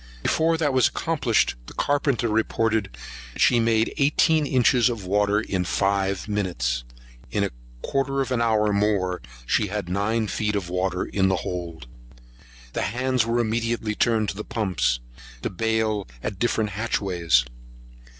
[0.23, 2.97] Before that was accomplished, the carpenter reported
[3.35, 6.83] she made eighteen inches water in five minutes;
[7.31, 7.43] and in
[7.83, 11.85] a quarter of an hour more, she had nine feet water in the hold.
[12.73, 14.99] The hands were immediately turned to the pumps,
[15.35, 17.45] and to bale at the different hatchways.